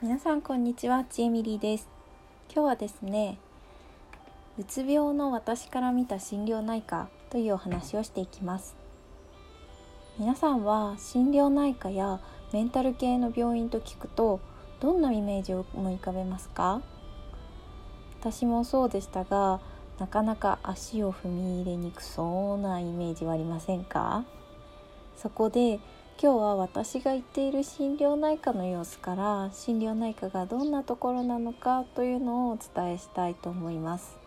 [0.00, 1.88] 皆さんこんにちはちえみりです。
[2.54, 3.36] 今日はですね
[4.56, 8.76] うつ病の私から見た心療内科というお話をしていきます。
[10.16, 12.20] 皆さんは心療内科や
[12.52, 14.38] メンタル系の病院と聞くと
[14.78, 16.80] どんなイメージを思い浮かべますか？
[18.20, 19.60] 私もそうでしたが
[19.98, 24.24] なかなか足を踏み入れにくそうなイメージはありませんか？
[25.16, 25.80] そこで
[26.20, 34.18] 今日は私が行っている心療内科の様子から心療内科がどんなところなのかというのをお伝えしたいと思います。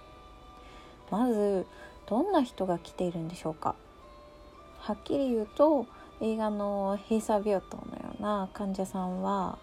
[1.09, 1.65] まず
[2.05, 3.75] どんな人が来ているんでしょうか？
[4.79, 5.85] はっきり言うと
[6.21, 9.57] 映画の閉鎖病棟のような患者さんは、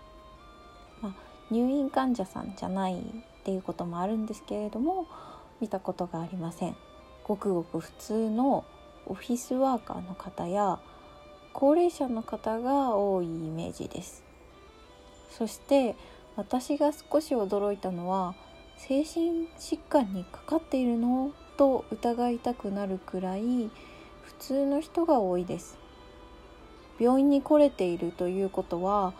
[1.00, 1.12] まあ、
[1.50, 5.06] 入院患者さんじゃないっていうこともあるんですけれども
[5.62, 6.77] 見たことがありません。
[7.24, 8.66] ごくごく普通の
[9.06, 10.78] オフィスワーカーの方や
[11.61, 14.23] 高齢者の方が多いイメージです。
[15.29, 15.97] そして
[16.37, 18.37] 私が少し驚いたのは
[18.77, 23.42] 精神疾患にかかっているのと疑いたくなるくらい
[24.23, 25.77] 普通の人が多いです。
[27.00, 29.12] 病院に来れているということは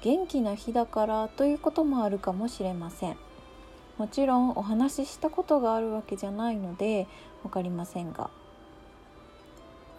[0.00, 3.18] 元気な日だからということもあるかもしれません。
[3.98, 7.06] もちろんお話ししたことがあるわけじゃないので
[7.42, 8.30] 分かりませんが。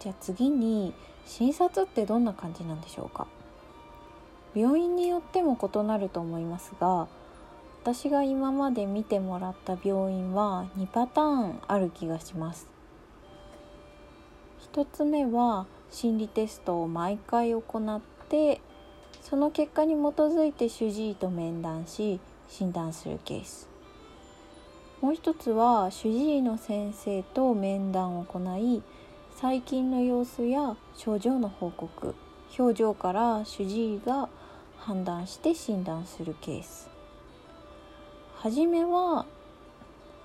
[0.00, 0.92] じゃあ次に
[1.28, 3.28] 診察ってどんな感じなんでしょうか？
[4.54, 7.06] 病院によっても異なると思いますが
[7.82, 12.66] 私が今まで見てもらった病院は2パターンある気がします。
[14.72, 18.60] 1つ目は心理テストを毎回行って
[19.22, 23.68] その結果に基づいて主治医と面談し診断するケース。
[25.00, 28.82] もう一つは主治医の先生と面談を行い
[29.40, 32.16] 最近の様子や症状の報告
[32.58, 34.28] 表情から主治医が
[34.78, 36.90] 判断して診断するケース。
[38.34, 39.26] はじめは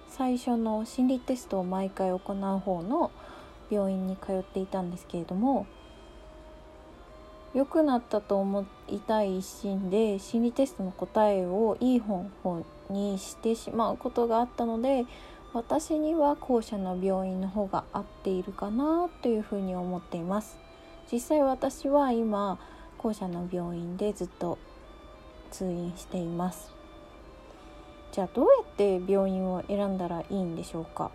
[0.07, 2.19] 最初の心理テストを毎回行う
[2.59, 3.11] 方の
[3.69, 5.67] 病院に通っていたんですけれども
[7.53, 15.05] 良くなったと思いたい一心で心理テストの答えをいい方法にしてしまうことがあったので
[15.53, 20.57] 私には後者の病院の方が合っているかなというふうに思っています。
[21.11, 22.57] 実際私は今
[22.97, 24.57] 後者の病院でずっと
[25.51, 26.73] 通院しています。
[28.11, 31.11] じゃあどうやって病院を選んだらいいんでしょうか。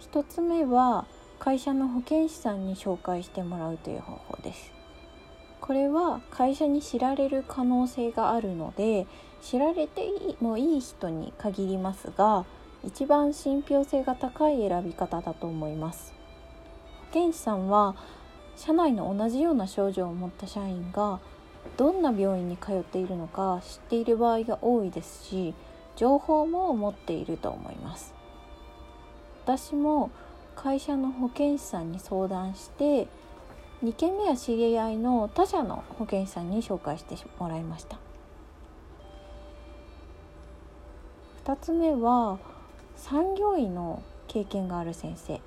[0.00, 1.04] 1つ目は
[1.38, 4.72] 会社の保健師さんに紹介してもらうという方法です。
[5.60, 9.06] これは会社に知られる可能性があるので
[9.42, 10.08] 知られて
[10.40, 12.46] もいい人に限りますが
[12.86, 16.14] 一番信憑性が高い選び方だと思います。
[17.08, 17.96] 保健師さんは
[18.56, 21.18] 社内の同じような症状を持った社員が
[21.76, 25.52] どんな病院に通っているのか知っている場合が多いですし
[25.96, 28.14] 情報も持っていると思います。
[29.44, 30.10] 私も
[30.54, 33.08] 会社の保健師さんに相談して
[33.84, 37.98] 2件目は知り合いの他社の保健師さんに紹介してもらいました。
[41.44, 42.38] 2つ目は
[42.96, 45.40] 産業医の経験がある先生。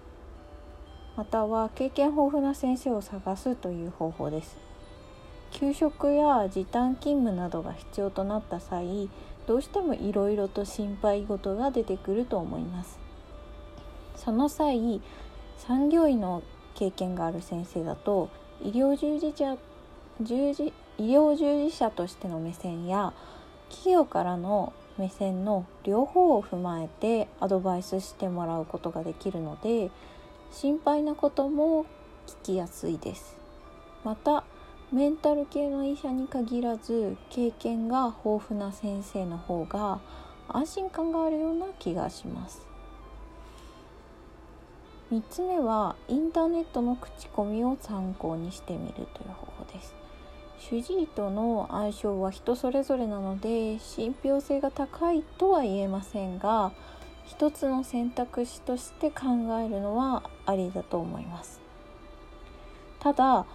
[1.18, 4.58] または経験豊富な先生を探すという方法です。
[5.52, 9.10] 給食や時短勤務などが必要となった際
[9.48, 13.00] どうしてもいろいろと心配事が出てくると思います。
[14.16, 15.02] その際
[15.58, 16.44] 産業医の
[16.76, 18.30] 経験がある先生だと
[18.62, 19.58] 医療従事者
[20.22, 23.14] 従事医療従事者としての目線や
[23.70, 29.90] 企業からの目線の両方を踏まえてアドバイスしてもらうことができるので
[30.52, 31.86] 心配なことも
[32.28, 33.38] 聞きやすいです。
[34.04, 34.44] また
[34.92, 40.00] メンタル系の医者に限らず経験が豊富な先生の方が
[40.48, 42.66] 安心感があるような気がします。
[45.12, 49.99] 3つ目はインターネットの口コミを参考にしてみるという方法です。
[50.60, 56.74] 主治医との相性は人それぞれなので信憑性が高いとは言えませんが
[57.26, 59.28] 一つの選択肢として考
[59.66, 61.62] えるのはありだと思います。
[63.00, 63.46] ただ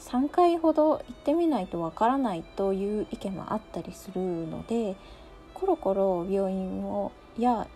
[0.00, 4.96] 3回ほど行ってみないとわからないという意見もあったりするので
[5.54, 7.68] コロコロ病院をや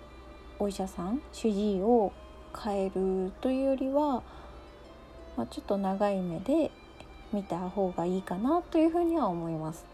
[0.59, 2.13] お医者さん主治医を
[2.65, 4.23] 変えるというよりは、
[5.37, 6.71] まあ、ちょっと長い目で
[7.37, 9.85] 見た方がいいかなというふうには思います。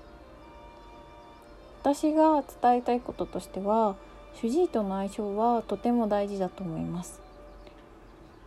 [1.82, 3.96] 私が伝えたいこととしては
[4.40, 7.20] 主治医との相性はとても大事だと思います。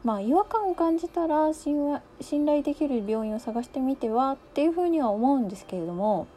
[0.06, 6.28] まあ違和感を感じたら信頼できる病院を探してみてはっていうふうには思うんですけれども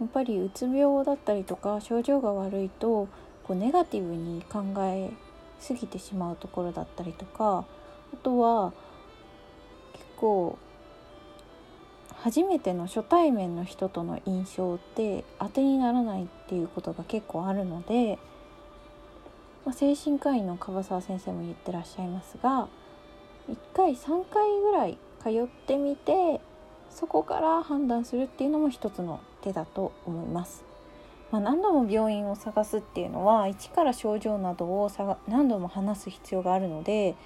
[0.00, 3.06] やっぱりうつ病だったりとか症状が悪いと
[3.44, 5.10] こうネガティブに考え
[5.60, 7.64] すぎてしまうところだったりとか
[8.12, 8.72] あとは
[9.92, 10.58] 結構
[12.22, 18.16] 初めての初対面の人との印象って当てにならないっていうことが結構あるので、
[19.64, 22.68] まあ、精神科医の樺沢先生も言ってらっしゃいますが
[23.50, 26.40] 1回3回ぐらい通ってみて
[26.90, 30.62] そこから判断するっていうのも一つの手だと思います。
[31.32, 34.90] まあ、何度も病院を探すっていうのは一から症状などを
[35.26, 37.16] 何度も話す必要があるので、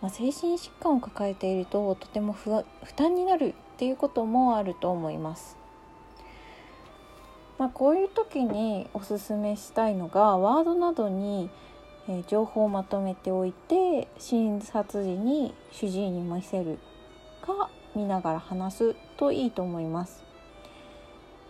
[0.00, 2.64] まあ、精神疾患を抱えているととても負
[2.96, 5.56] 担になるっていうこともあると思います。
[7.58, 11.50] まあ、こういう時におすすめしたいのがワードなどに、
[12.08, 16.78] え情報をまとめておいて診察時に主治医に見せる
[17.42, 20.24] か見ながら話すといいと思います。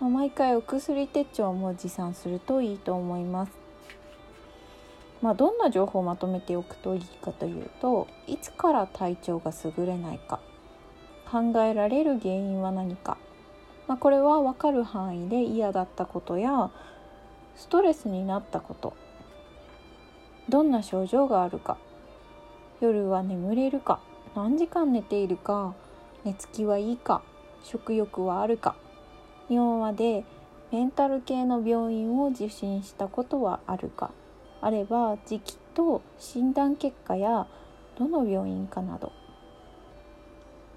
[0.00, 3.60] まあ、毎回お薬手帳も持参するといいと思います。
[5.22, 10.40] まあ、どんな情報をまとめておくといいかというといつから体調が優れないか
[11.31, 13.19] 考えられる原因は何か、
[13.87, 16.70] まあ、これは分かる範囲で嫌だったことや
[17.56, 18.94] ストレスになったこと。
[20.49, 21.76] どんな症状があるか。
[22.81, 24.00] 夜は眠れるか。
[24.34, 25.75] 何時間寝ているか。
[26.25, 27.23] 寝つきはいいか。
[27.62, 28.75] 食欲はあるか。
[29.49, 30.25] 今まで
[30.73, 34.11] メンタル系の病院を受診したことはあるか。
[34.61, 37.47] あれば時期と診断結果や
[37.99, 39.12] どの病院かなど。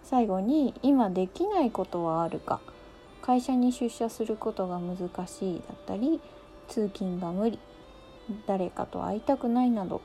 [0.04, 2.62] 最後に今できないことはあるか。
[3.22, 4.98] 会社に出社することが難
[5.28, 6.20] しいだったり
[6.68, 7.60] 通勤が無理。
[8.48, 10.02] 誰かと会いたくないなど。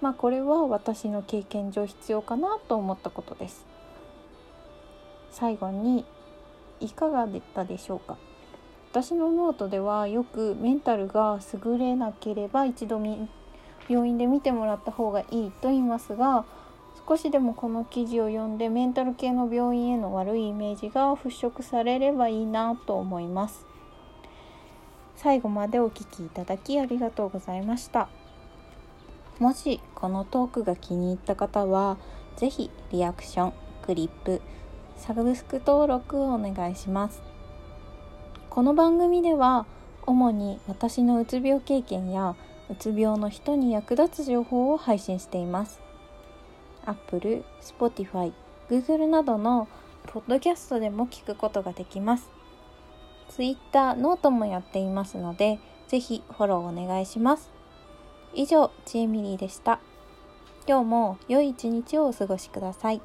[0.00, 3.66] まあこれは私の経験上必要かなと思ったことです。
[5.30, 6.04] 最後に
[6.80, 8.16] いかがだったでしょうか？
[8.96, 12.98] 私のノートではよくメンタルが優れなければ一度
[13.90, 16.46] 病院で見てもらった方がいいと言いますが
[17.06, 23.66] 少しでもこの記事を読んでメンタル系の病院への悪いイメージが払拭されればいいなと思います。
[25.14, 28.08] 最後までお聴きいただきありがとうございました。
[29.38, 31.98] もしこのトークが気に入った方は
[32.36, 33.52] 是非リアクション
[33.82, 34.40] クリップ
[34.96, 37.35] サブスク登録をお願いします。
[38.56, 39.66] この番組では
[40.06, 42.36] 主に私のうつ病経験や
[42.70, 45.78] うつ病の人に役立つ情報を配信しています
[46.86, 48.32] Apple、Spotify、
[48.70, 49.68] Google などの
[50.06, 52.30] ポッドキャストでも聞くことができます。
[53.28, 55.58] Twitter、ノートもやっていますので、
[55.88, 57.50] ぜひフォローお願いします。
[58.32, 59.80] 以上、ちえみりーでした。
[60.66, 63.02] 今日も良い一日をお過ごしください。